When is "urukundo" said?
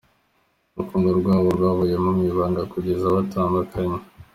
0.75-1.09